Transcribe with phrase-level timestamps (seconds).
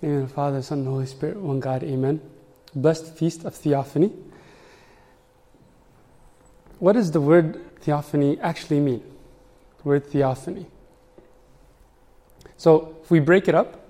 [0.00, 2.20] In the name of the Father, Son, and Holy Spirit, one God, Amen.
[2.72, 4.12] Blessed Feast of Theophany.
[6.78, 9.02] What does the word theophany actually mean?
[9.82, 10.66] The word theophany.
[12.56, 13.88] So, if we break it up,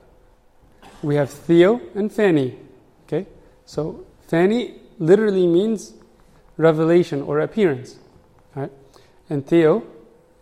[1.02, 2.56] we have theo and phany.
[3.06, 3.26] Okay?
[3.66, 5.92] So, phany literally means
[6.56, 7.96] revelation or appearance.
[8.54, 8.72] Right?
[9.28, 9.84] And theo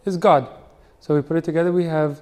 [0.05, 0.49] is God.
[1.01, 2.21] So, we put it together, we have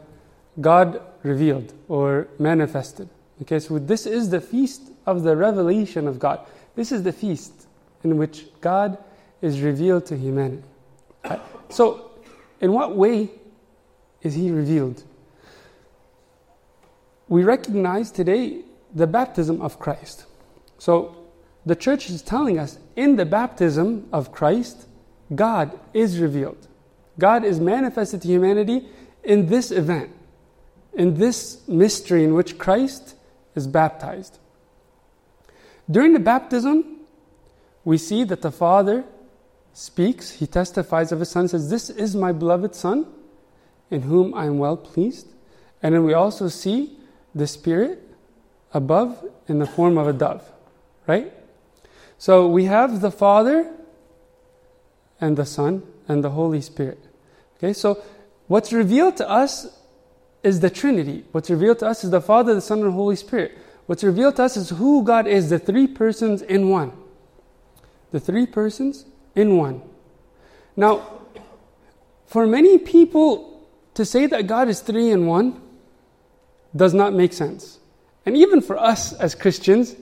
[0.59, 3.11] God revealed or manifested.
[3.43, 6.41] Okay, so this is the feast of the revelation of God.
[6.77, 7.53] This is the feast
[8.03, 8.99] in which God
[9.43, 10.63] is revealed to humanity.
[11.69, 12.11] So,
[12.61, 13.31] in what way
[14.23, 15.03] is He revealed?
[17.29, 18.63] We recognize today
[18.95, 20.27] the baptism of Christ.
[20.79, 21.17] So,
[21.67, 24.87] the church is telling us in the baptism of Christ,
[25.35, 26.69] God is revealed.
[27.19, 28.87] God is manifested to humanity
[29.23, 30.11] in this event,
[30.93, 33.15] in this mystery in which Christ
[33.55, 34.39] is baptized.
[35.91, 37.01] During the baptism,
[37.85, 39.05] we see that the Father
[39.73, 43.07] speaks, he testifies of his Son, says, This is my beloved Son,
[43.91, 45.29] in whom I am well pleased.
[45.83, 46.97] And then we also see
[47.35, 48.01] the Spirit
[48.73, 50.51] above in the form of a dove,
[51.07, 51.33] right?
[52.17, 53.71] So we have the Father
[55.21, 56.99] and the Son and the Holy Spirit.
[57.59, 58.03] Okay, so
[58.47, 59.67] what's revealed to us
[60.45, 61.25] is the Trinity.
[61.33, 63.59] What's revealed to us is the Father, the Son, and the Holy Spirit.
[63.87, 66.93] What's revealed to us is who God is, the three persons in one.
[68.13, 69.83] The three persons in one.
[70.77, 71.21] Now,
[72.27, 75.61] for many people to say that God is three in one
[76.77, 77.79] does not make sense.
[78.27, 79.97] And even for us as Christians,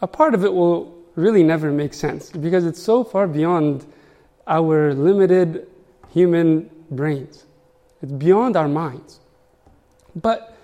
[0.00, 3.84] a part of it will really never make sense because it's so far beyond
[4.46, 5.66] our limited
[6.10, 7.44] human brains.
[8.02, 9.20] It's beyond our minds.
[10.20, 10.56] But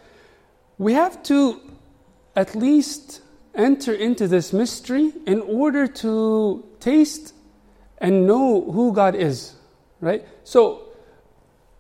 [0.78, 1.60] we have to
[2.34, 3.20] at least
[3.54, 7.34] enter into this mystery in order to taste
[7.98, 9.54] and know who God is,
[10.00, 10.26] right?
[10.42, 10.88] So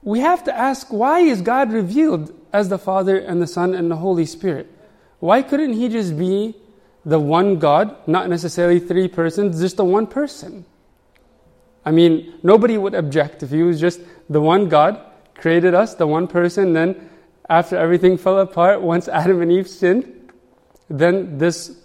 [0.02, 3.90] we have to ask why is God revealed as the Father and the Son and
[3.90, 4.70] the Holy Spirit?
[5.18, 6.54] Why couldn't He just be
[7.04, 10.64] the one God, not necessarily three persons, just the one person?
[11.84, 14.00] I mean, nobody would object if He was just
[14.30, 15.00] the one God,
[15.34, 17.10] created us, the one person, then
[17.48, 20.32] after everything fell apart, once Adam and Eve sinned,
[20.88, 21.78] then this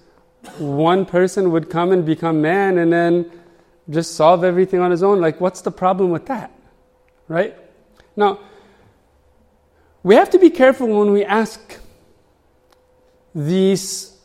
[0.57, 3.29] one person would come and become man and then
[3.89, 5.19] just solve everything on his own.
[5.19, 6.51] Like, what's the problem with that?
[7.27, 7.57] Right?
[8.15, 8.39] Now,
[10.03, 11.77] we have to be careful when we ask
[13.35, 14.17] these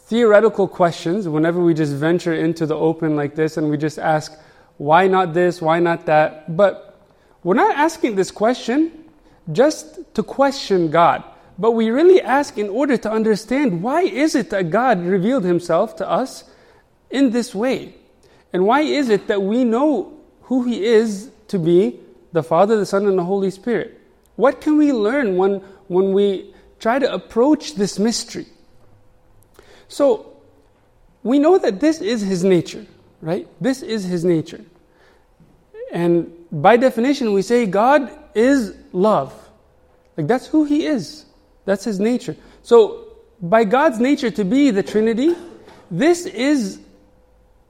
[0.00, 4.38] theoretical questions, whenever we just venture into the open like this and we just ask,
[4.76, 6.54] why not this, why not that?
[6.54, 7.00] But
[7.42, 9.05] we're not asking this question
[9.52, 11.22] just to question God.
[11.58, 15.96] But we really ask in order to understand why is it that God revealed himself
[15.96, 16.44] to us
[17.10, 17.94] in this way?
[18.52, 22.00] And why is it that we know who he is to be
[22.32, 24.00] the Father, the Son, and the Holy Spirit?
[24.36, 25.56] What can we learn when,
[25.88, 28.46] when we try to approach this mystery?
[29.88, 30.32] So,
[31.22, 32.86] we know that this is his nature,
[33.20, 33.48] right?
[33.60, 34.64] This is his nature.
[35.92, 39.32] And by definition, we say God is love.
[40.16, 41.24] Like that's who He is.
[41.64, 42.36] That's His nature.
[42.62, 43.04] So,
[43.40, 45.34] by God's nature to be the Trinity,
[45.90, 46.80] this is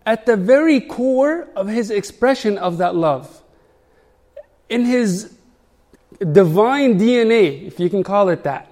[0.04, 3.42] at the very core of His expression of that love.
[4.68, 5.32] In His
[6.32, 8.70] divine DNA, if you can call it that,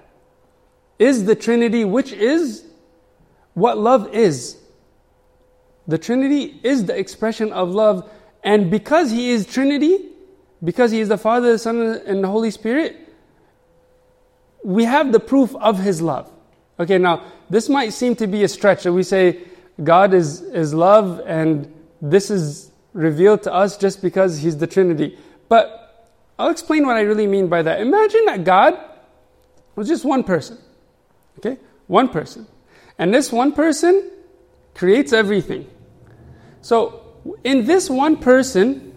[0.99, 2.65] is the Trinity, which is
[3.53, 4.57] what love is.
[5.87, 8.09] The Trinity is the expression of love,
[8.43, 10.09] and because He is Trinity,
[10.65, 12.97] because He is the Father, the Son, and the Holy Spirit,
[14.63, 16.29] we have the proof of His love.
[16.79, 19.39] Okay, now this might seem to be a stretch that we say
[19.81, 21.71] God is, is love and
[22.01, 25.17] this is revealed to us just because He's the Trinity.
[25.47, 25.85] But
[26.37, 27.79] I'll explain what I really mean by that.
[27.79, 28.77] Imagine that God
[29.75, 30.57] was just one person.
[31.37, 31.57] Okay?
[31.87, 32.47] One person.
[32.97, 34.11] And this one person
[34.73, 35.69] creates everything.
[36.61, 37.01] So,
[37.43, 38.93] in this one person,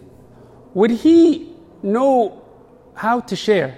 [0.73, 1.48] would he
[1.83, 2.41] know
[2.93, 3.77] how to share?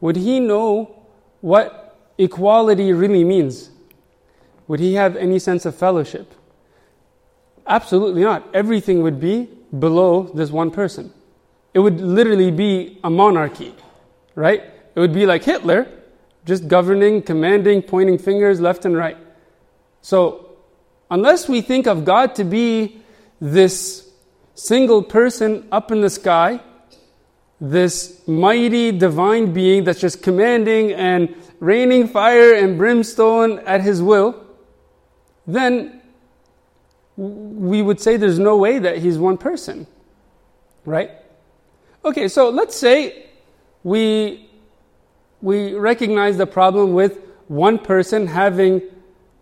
[0.00, 1.04] Would he know
[1.40, 3.70] what equality really means?
[4.68, 6.34] Would he have any sense of fellowship?
[7.66, 8.44] Absolutely not.
[8.54, 9.48] Everything would be
[9.78, 11.12] below this one person.
[11.72, 13.74] It would literally be a monarchy,
[14.34, 14.62] right?
[14.94, 15.88] It would be like Hitler,
[16.44, 19.16] just governing, commanding, pointing fingers left and right.
[20.02, 20.56] So,
[21.10, 23.00] unless we think of God to be
[23.40, 24.03] this
[24.54, 26.60] single person up in the sky,
[27.60, 34.44] this mighty divine being that's just commanding and raining fire and brimstone at his will,
[35.46, 36.00] then
[37.16, 39.86] we would say there's no way that he's one person.
[40.84, 41.10] Right?
[42.04, 43.26] Okay, so let's say
[43.82, 44.50] we,
[45.40, 48.82] we recognize the problem with one person having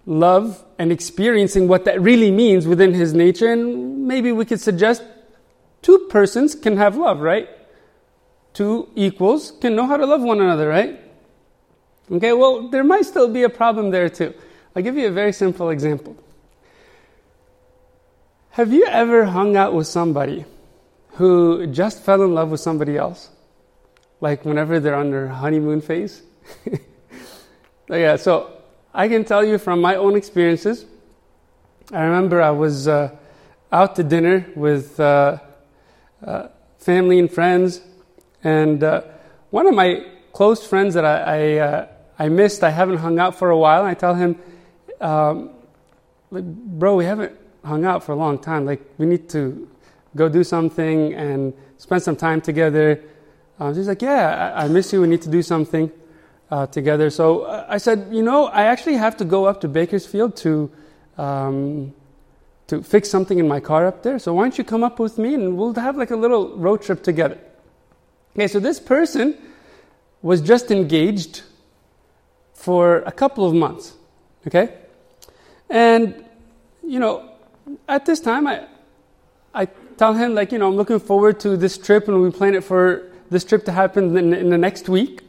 [0.06, 5.02] love and experiencing what that really means within his nature, and maybe we could suggest
[5.80, 7.48] two persons can have love, right?
[8.52, 11.00] Two equals can know how to love one another, right?
[12.10, 14.34] Okay, well, there might still be a problem there too.
[14.74, 16.16] I'll give you a very simple example.
[18.50, 20.44] Have you ever hung out with somebody
[21.12, 23.30] who just fell in love with somebody else?
[24.20, 26.22] Like whenever they're on their honeymoon phase?
[27.88, 28.61] yeah, so
[28.94, 30.84] I can tell you from my own experiences.
[31.92, 33.16] I remember I was uh,
[33.70, 35.38] out to dinner with uh,
[36.22, 37.80] uh, family and friends,
[38.44, 39.02] and uh,
[39.48, 40.04] one of my
[40.34, 43.84] close friends that I, I, uh, I, missed, I haven't hung out for a while,
[43.84, 44.38] I tell him,
[45.00, 45.50] um,
[46.30, 47.32] bro, we haven't
[47.64, 48.66] hung out for a long time.
[48.66, 49.68] Like, we need to
[50.14, 53.02] go do something and spend some time together.
[53.58, 55.00] Uh, he's like, yeah, I, I miss you.
[55.00, 55.90] We need to do something
[56.52, 57.08] uh, together.
[57.08, 60.70] So uh, I said, you know, I actually have to go up to Bakersfield to
[61.16, 61.94] um,
[62.66, 64.18] to fix something in my car up there.
[64.18, 66.82] So why don't you come up with me and we'll have like a little road
[66.82, 67.38] trip together.
[68.34, 69.36] Okay, so this person
[70.20, 71.42] was just engaged
[72.52, 73.94] for a couple of months.
[74.46, 74.74] Okay,
[75.70, 76.22] and
[76.86, 77.30] you know,
[77.88, 78.66] at this time, I
[79.54, 79.64] I
[79.96, 82.64] tell him like, you know, I'm looking forward to this trip, and we plan it
[82.64, 85.22] for this trip to happen in, in the next week.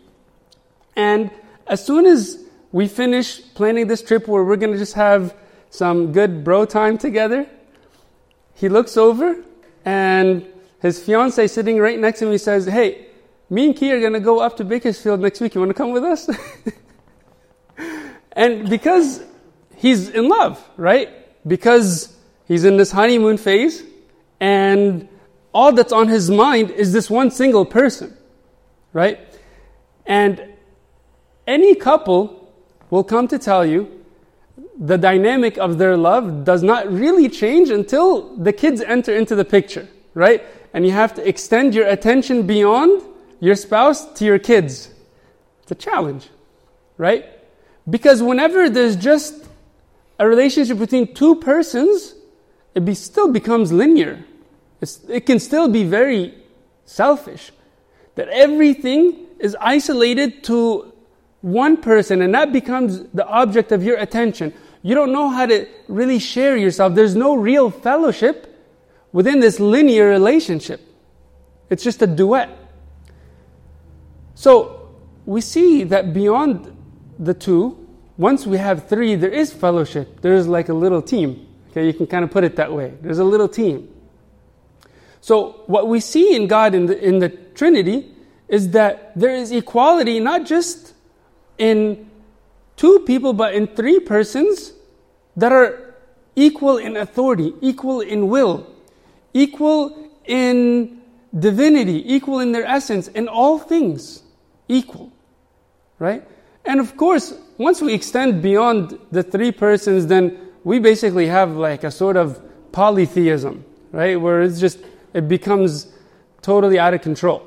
[0.96, 1.32] And
[1.68, 5.36] as soon as we finish planning this trip where we're going to just have
[5.70, 7.48] some good bro time together,
[8.56, 9.44] he looks over
[9.86, 10.46] and
[10.82, 13.08] his fiance sitting right next to me says, Hey,
[13.50, 15.56] me and Key are going to go up to Bakersfield next week.
[15.56, 16.30] You want to come with us?
[18.32, 19.24] and because
[19.76, 21.10] he's in love, right?
[21.48, 22.16] Because
[22.48, 23.84] he's in this honeymoon phase
[24.40, 25.08] and
[25.54, 28.18] all that's on his mind is this one single person,
[28.92, 29.20] right?
[30.06, 30.53] And
[31.46, 32.52] any couple
[32.90, 34.04] will come to tell you
[34.80, 39.46] the dynamic of their love does not really change until the kids enter into the
[39.46, 40.44] picture, right?
[40.74, 43.02] And you have to extend your attention beyond
[43.40, 44.90] your spouse to your kids.
[45.64, 46.30] It's a challenge,
[46.98, 47.26] right?
[47.90, 49.48] Because whenever there's just
[50.20, 52.16] a relationship between two persons,
[52.76, 54.24] it be, still becomes linear.
[54.82, 56.34] It's, it can still be very
[56.86, 57.52] selfish.
[58.16, 60.93] That everything is isolated to
[61.44, 65.68] one person and that becomes the object of your attention, you don't know how to
[65.90, 66.96] really share yourself.
[66.96, 68.50] There's no real fellowship
[69.12, 70.80] within this linear relationship.
[71.70, 72.50] It's just a duet.
[74.36, 74.96] So
[75.26, 76.74] we see that beyond
[77.20, 80.22] the two, once we have three, there is fellowship.
[80.22, 81.46] There's like a little team.
[81.72, 82.94] Okay, you can kind of put it that way.
[83.02, 83.90] There's a little team.
[85.20, 88.16] So what we see in God in the, in the Trinity
[88.48, 90.93] is that there is equality not just
[91.58, 92.10] in
[92.76, 94.74] two people, but in three persons
[95.36, 95.96] that are
[96.36, 98.68] equal in authority, equal in will,
[99.34, 101.02] equal in
[101.38, 104.24] divinity, equal in their essence, in all things,
[104.68, 105.12] equal.
[106.00, 106.28] Right?
[106.66, 111.84] And of course, once we extend beyond the three persons, then we basically have like
[111.84, 112.42] a sort of
[112.72, 114.20] polytheism, right?
[114.20, 114.80] Where it's just,
[115.14, 115.88] it becomes
[116.42, 117.44] totally out of control.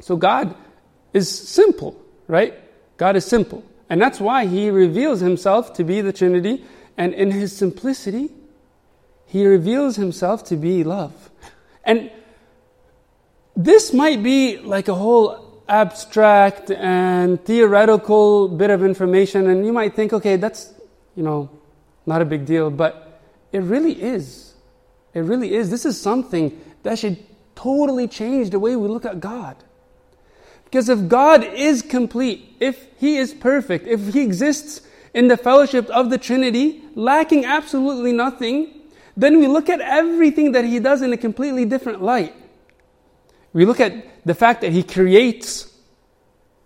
[0.00, 0.54] So God
[1.12, 2.54] is simple, right?
[2.96, 3.64] God is simple.
[3.88, 6.64] And that's why he reveals himself to be the Trinity.
[6.96, 8.30] And in his simplicity,
[9.26, 11.30] he reveals himself to be love.
[11.84, 12.10] And
[13.54, 19.94] this might be like a whole abstract and theoretical bit of information, and you might
[19.94, 20.72] think, okay, that's,
[21.16, 21.50] you know,
[22.06, 23.20] not a big deal, but
[23.52, 24.54] it really is.
[25.14, 25.70] It really is.
[25.70, 27.18] This is something that should
[27.56, 29.56] totally change the way we look at God.
[30.66, 34.82] Because if God is complete, if He is perfect, if He exists
[35.14, 38.74] in the fellowship of the Trinity, lacking absolutely nothing,
[39.16, 42.34] then we look at everything that He does in a completely different light.
[43.52, 45.72] We look at the fact that He creates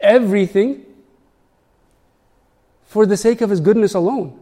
[0.01, 0.85] everything
[2.87, 4.41] for the sake of His goodness alone.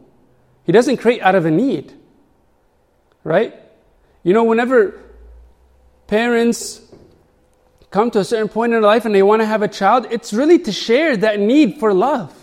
[0.64, 1.92] He doesn't create out of a need.
[3.24, 3.54] Right?
[4.22, 4.98] You know, whenever
[6.06, 6.80] parents
[7.90, 10.06] come to a certain point in their life and they want to have a child,
[10.10, 12.34] it's really to share that need for love.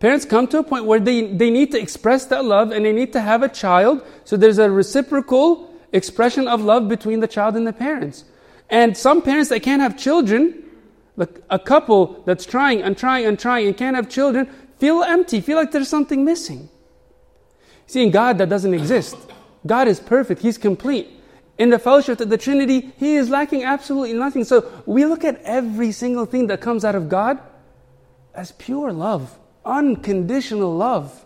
[0.00, 2.92] Parents come to a point where they, they need to express that love and they
[2.92, 7.56] need to have a child, so there's a reciprocal expression of love between the child
[7.56, 8.24] and the parents.
[8.68, 10.62] And some parents that can't have children,
[11.16, 15.40] like a couple that's trying and trying and trying and can't have children, feel empty,
[15.40, 16.68] feel like there's something missing.
[17.86, 19.16] See, in God, that doesn't exist.
[19.66, 21.08] God is perfect, He's complete.
[21.56, 24.44] In the fellowship of the Trinity, He is lacking absolutely nothing.
[24.44, 27.38] So we look at every single thing that comes out of God
[28.34, 31.24] as pure love, unconditional love.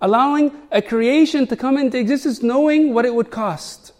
[0.00, 3.92] Allowing a creation to come into existence knowing what it would cost.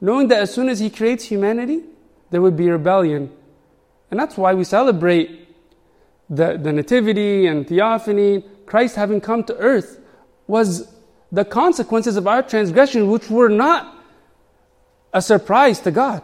[0.00, 1.82] Knowing that as soon as He creates humanity,
[2.30, 3.32] there would be rebellion.
[4.10, 5.48] And that's why we celebrate
[6.28, 9.98] the, the Nativity and Theophany, Christ having come to earth
[10.46, 10.92] was
[11.32, 13.99] the consequences of our transgression, which were not
[15.12, 16.22] a surprise to God.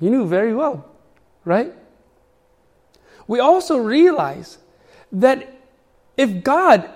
[0.00, 0.88] He knew very well,
[1.44, 1.72] right?
[3.26, 4.58] We also realize
[5.12, 5.54] that
[6.16, 6.88] if God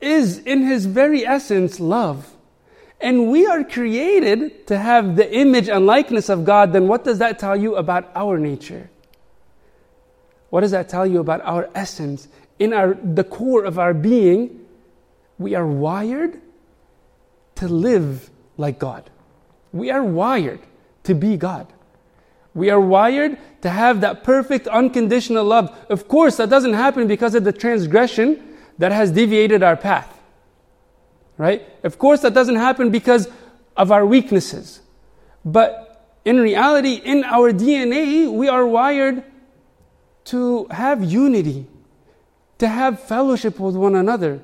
[0.00, 2.28] is in his very essence love,
[3.00, 7.18] and we are created to have the image and likeness of God, then what does
[7.18, 8.90] that tell you about our nature?
[10.50, 12.28] What does that tell you about our essence?
[12.58, 14.66] In our, the core of our being,
[15.38, 16.40] we are wired
[17.56, 19.10] to live like God.
[19.72, 20.60] We are wired
[21.04, 21.66] to be God.
[22.54, 25.74] We are wired to have that perfect, unconditional love.
[25.88, 30.20] Of course, that doesn't happen because of the transgression that has deviated our path.
[31.38, 31.66] Right?
[31.82, 33.28] Of course, that doesn't happen because
[33.76, 34.80] of our weaknesses.
[35.44, 35.92] But
[36.24, 39.24] in reality, in our DNA, we are wired
[40.24, 41.66] to have unity,
[42.58, 44.40] to have fellowship with one another,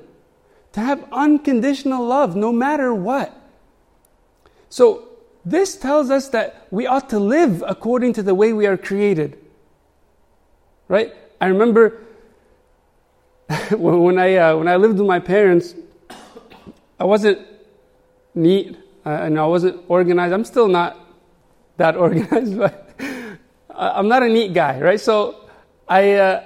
[0.73, 3.35] to have unconditional love no matter what.
[4.69, 5.08] So,
[5.49, 9.37] this tells us that we ought to live according to the way we are created.
[10.87, 11.13] Right?
[11.41, 12.01] I remember
[13.71, 15.73] when, I, uh, when I lived with my parents,
[16.99, 17.39] I wasn't
[18.35, 20.33] neat uh, and I wasn't organized.
[20.33, 20.97] I'm still not
[21.77, 22.89] that organized, but
[23.69, 24.99] I'm not a neat guy, right?
[24.99, 25.49] So
[25.87, 26.43] I, uh,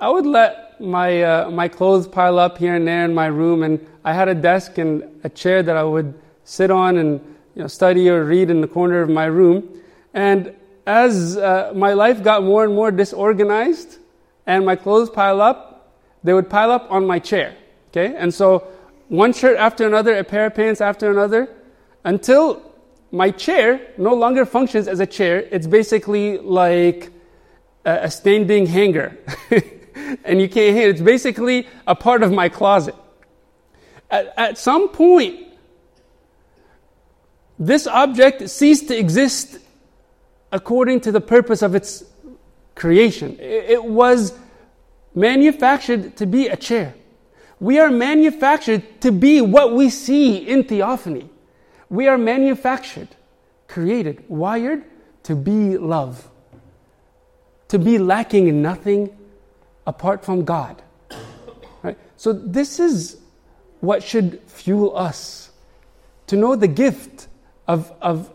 [0.00, 3.62] I would let my, uh, my clothes pile up here and there in my room,
[3.62, 7.62] and I had a desk and a chair that I would sit on and you
[7.62, 9.80] know, study or read in the corner of my room.
[10.12, 10.54] And
[10.86, 13.98] as uh, my life got more and more disorganized
[14.46, 17.56] and my clothes pile up, they would pile up on my chair.
[17.88, 18.14] Okay?
[18.14, 18.68] And so
[19.08, 21.48] one shirt after another, a pair of pants after another,
[22.04, 22.62] until
[23.10, 25.48] my chair no longer functions as a chair.
[25.50, 27.10] It's basically like
[27.86, 29.16] a, a standing hanger.
[30.24, 30.90] and you can't hear.
[30.90, 32.94] It's basically a part of my closet.
[34.10, 35.45] At, at some point,
[37.58, 39.58] this object ceased to exist
[40.52, 42.04] according to the purpose of its
[42.74, 43.36] creation.
[43.40, 44.34] It, was
[45.14, 46.94] manufactured to be a chair.
[47.58, 51.28] We are manufactured to be what we see in theophany.
[51.88, 53.08] We are manufactured,
[53.66, 54.84] created, wired
[55.22, 56.28] to be love,
[57.68, 59.16] to be lacking in nothing
[59.86, 60.82] apart from God.
[61.82, 61.96] Right?
[62.16, 63.18] So, this is
[63.80, 65.50] what should fuel us
[66.26, 67.25] to know the gift
[67.66, 68.30] of, of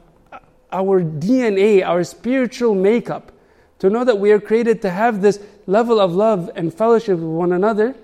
[0.71, 3.31] our DNA, our spiritual makeup,
[3.79, 7.25] to know that we are created to have this level of love and fellowship with
[7.25, 7.95] one another.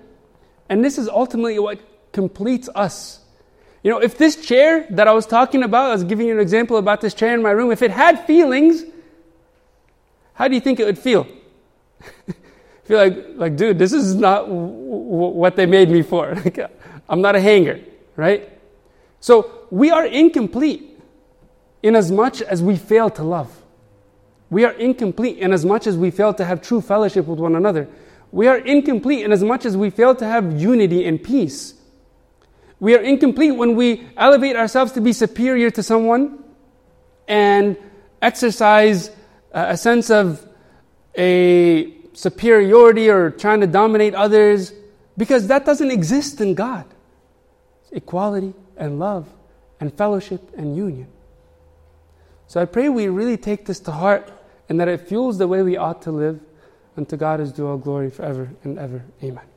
[0.68, 1.80] And this is ultimately what
[2.12, 3.20] completes us.
[3.82, 6.40] You know, if this chair that I was talking about, I was giving you an
[6.40, 8.84] example about this chair in my room, if it had feelings,
[10.34, 11.26] how do you think it would feel?
[12.84, 16.36] feel like, like, dude, this is not w- w- what they made me for.
[17.08, 17.80] I'm not a hanger,
[18.16, 18.50] right?
[19.20, 20.87] So we are incomplete
[21.88, 23.50] in as much as we fail to love.
[24.50, 27.56] We are incomplete in as much as we fail to have true fellowship with one
[27.56, 27.88] another.
[28.30, 31.74] We are incomplete in as much as we fail to have unity and peace.
[32.78, 36.44] We are incomplete when we elevate ourselves to be superior to someone
[37.26, 37.76] and
[38.20, 39.08] exercise
[39.52, 40.46] uh, a sense of
[41.16, 44.72] a superiority or trying to dominate others
[45.16, 46.84] because that doesn't exist in God.
[47.82, 49.26] It's equality and love
[49.80, 51.08] and fellowship and union.
[52.48, 54.32] So I pray we really take this to heart
[54.68, 56.40] and that it fuels the way we ought to live.
[56.96, 59.04] And to God is due all glory forever and ever.
[59.22, 59.47] Amen.